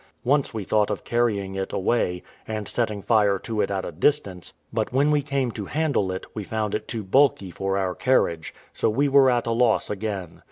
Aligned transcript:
Once 0.23 0.51
we 0.51 0.63
thought 0.63 0.89
of 0.89 1.03
carrying 1.03 1.53
it 1.53 1.71
away, 1.71 2.23
and 2.47 2.67
setting 2.67 3.03
fire 3.03 3.37
to 3.37 3.61
it 3.61 3.69
at 3.69 3.85
a 3.85 3.91
distance; 3.91 4.51
but 4.73 4.91
when 4.91 5.11
we 5.11 5.21
came 5.21 5.51
to 5.51 5.65
handle 5.65 6.11
it, 6.11 6.25
we 6.33 6.43
found 6.43 6.73
it 6.73 6.87
too 6.87 7.03
bulky 7.03 7.51
for 7.51 7.77
our 7.77 7.93
carriage, 7.93 8.51
so 8.73 8.89
we 8.89 9.07
were 9.07 9.29
at 9.29 9.45
a 9.45 9.51
loss 9.51 9.91
again. 9.91 10.39